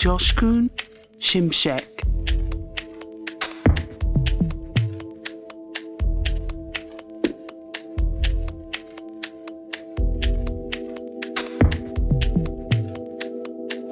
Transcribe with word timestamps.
Joshkun 0.00 0.70
Shimshek. 1.18 1.84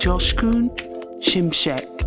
Joshkun 0.00 0.70
Shimshek. 1.20 1.97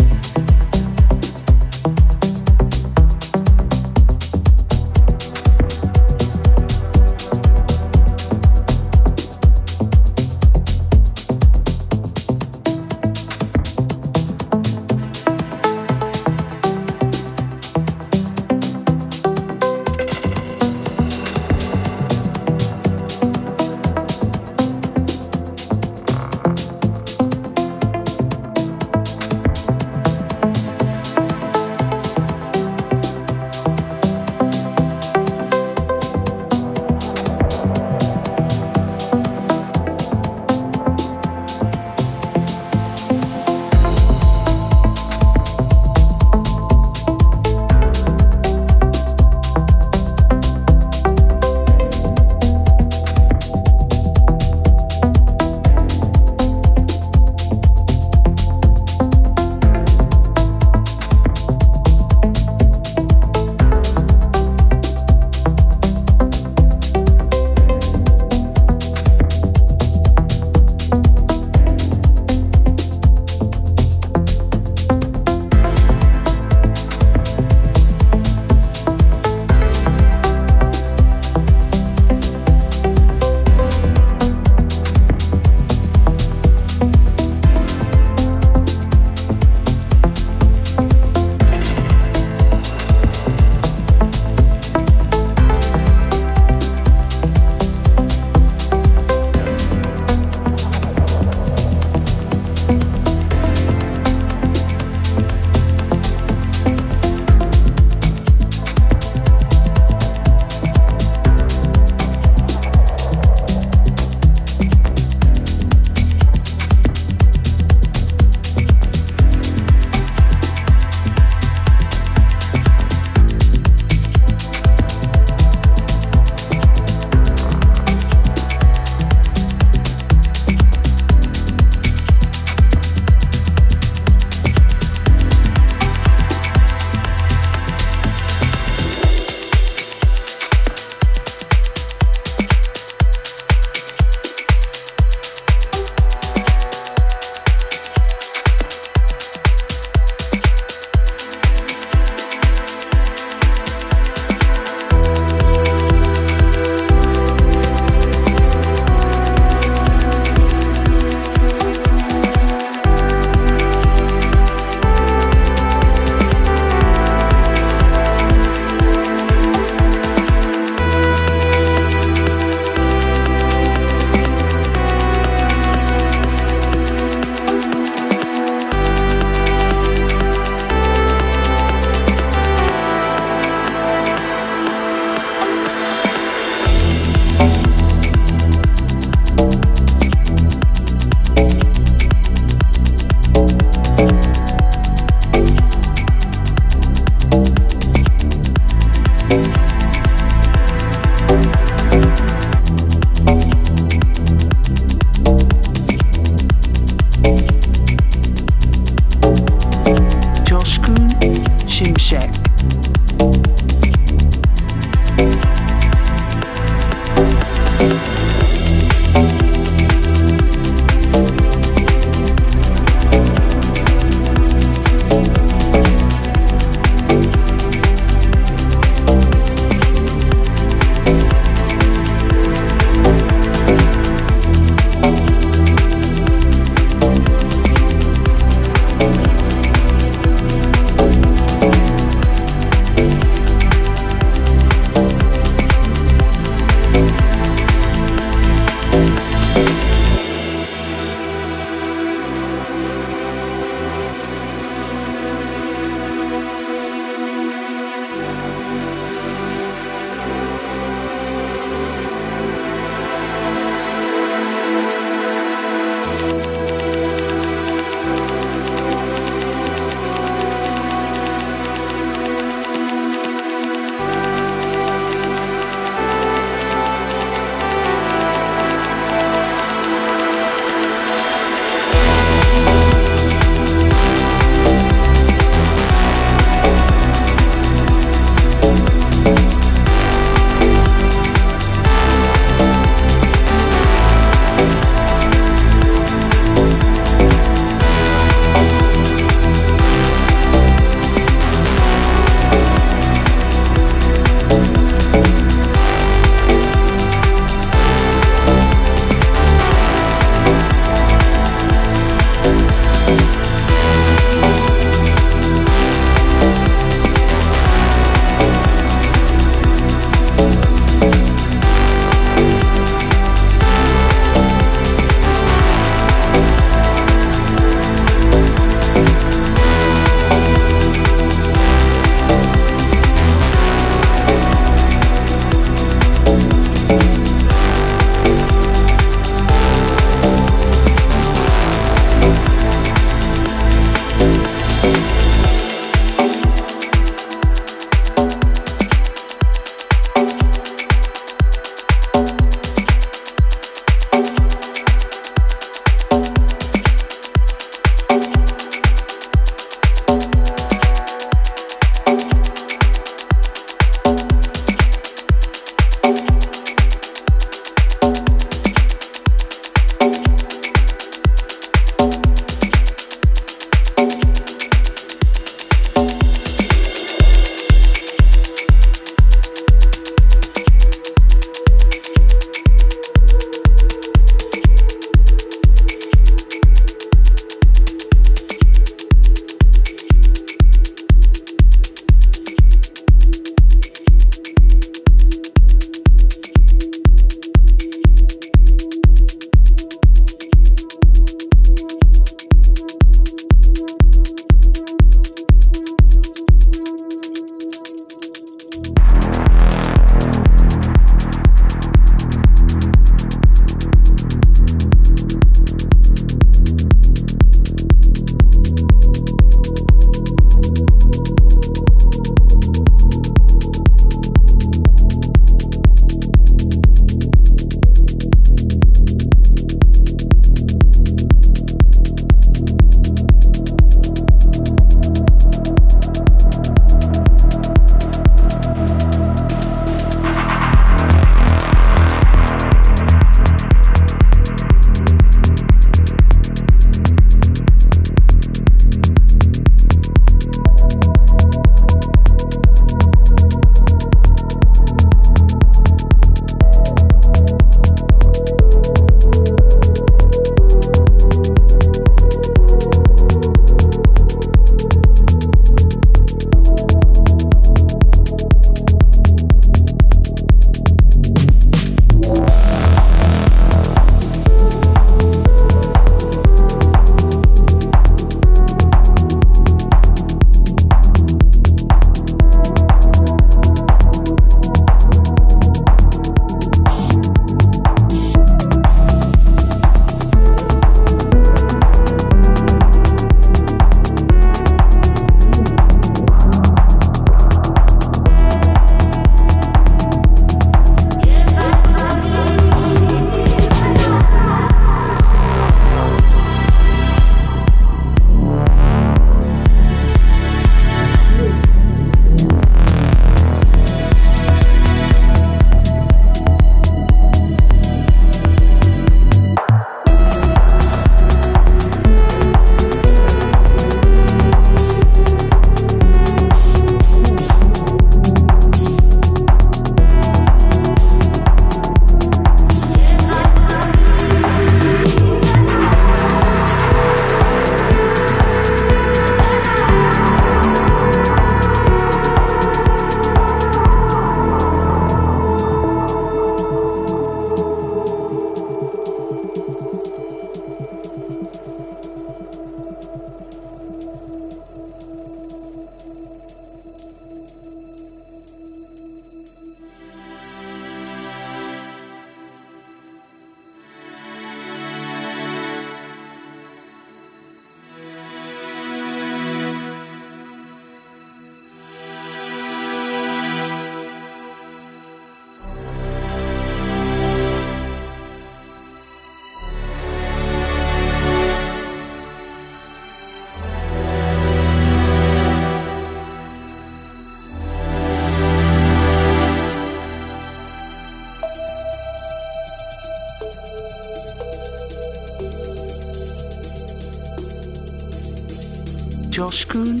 Joshkun 599.42 600.00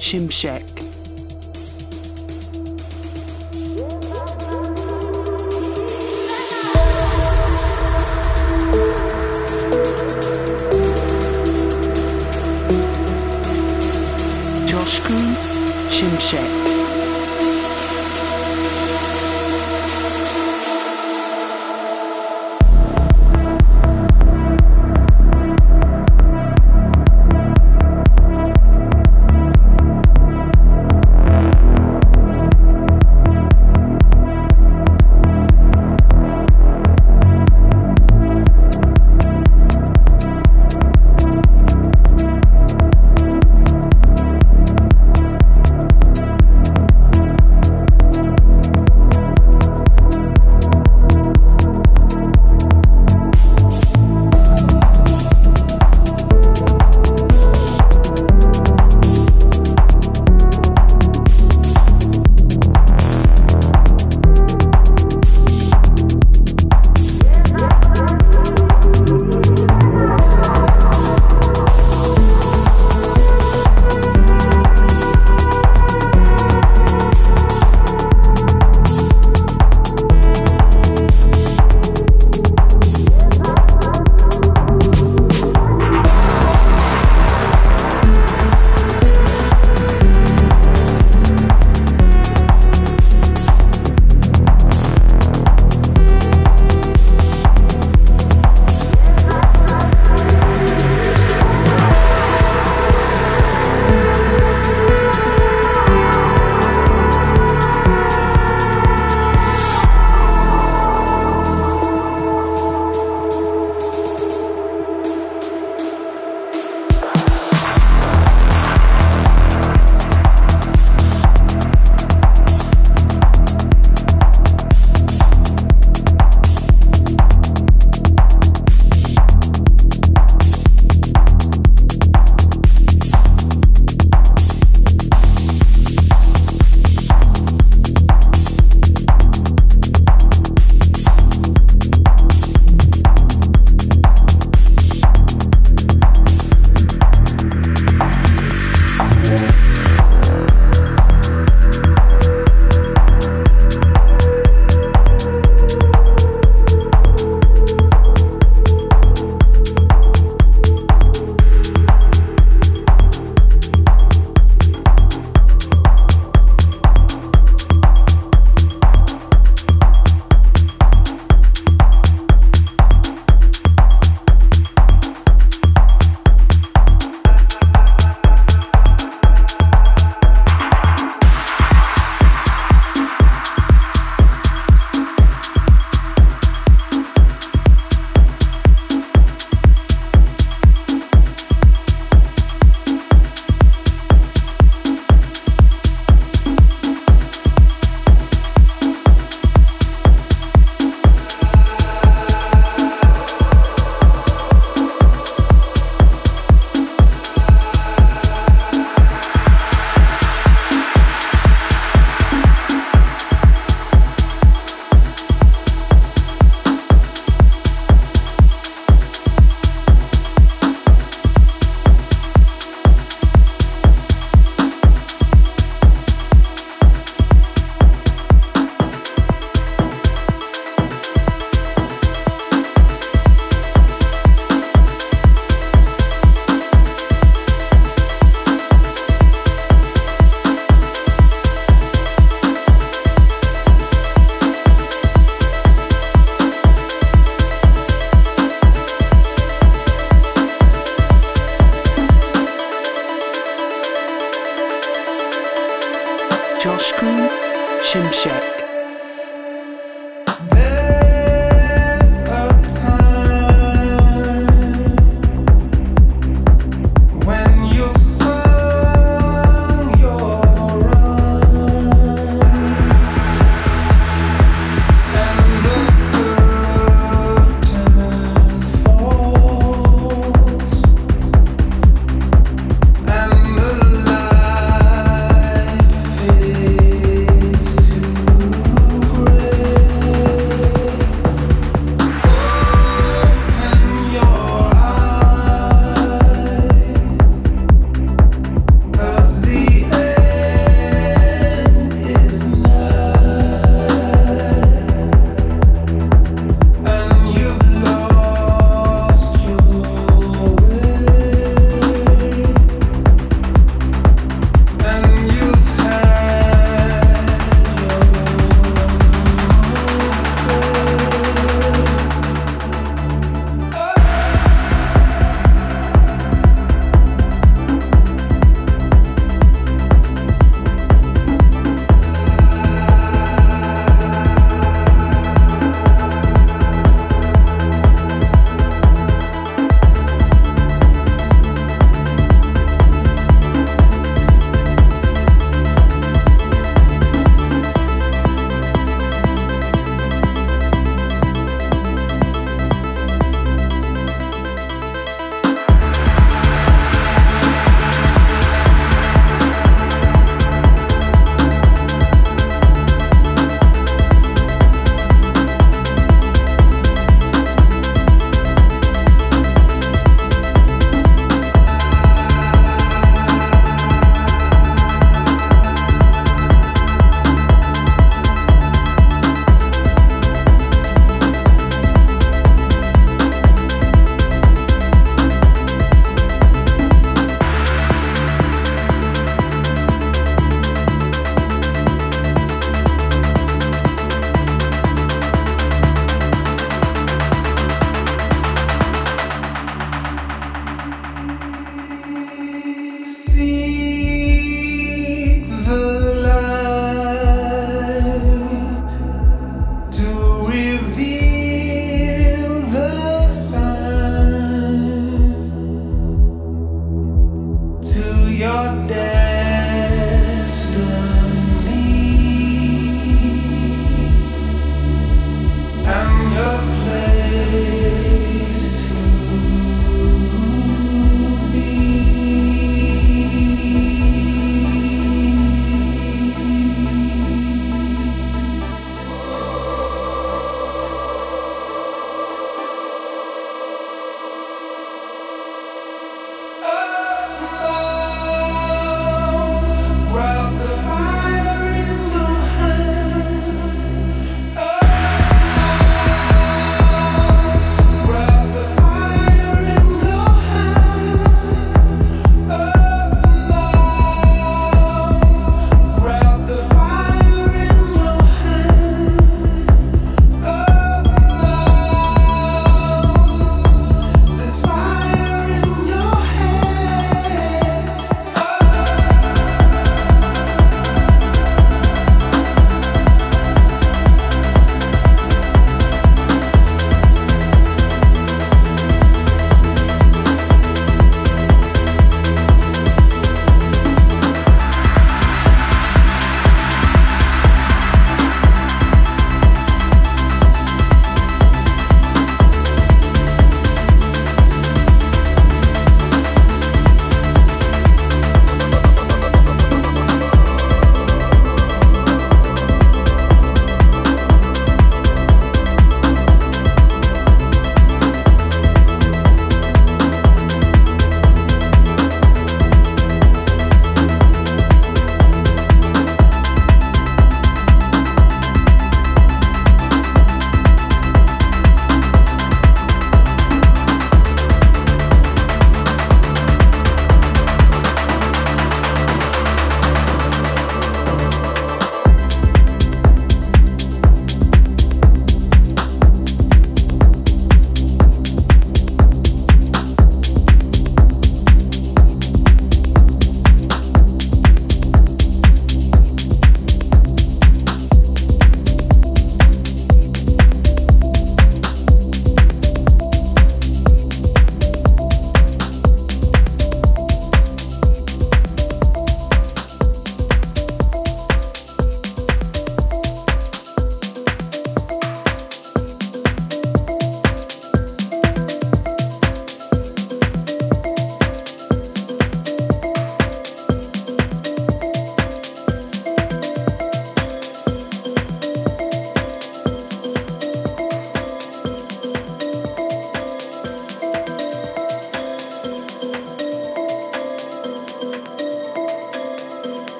Shimshek. 0.00 0.87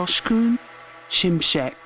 Jo 0.00 0.04
Roshkun, 0.04 0.58
Shimshek. 1.10 1.79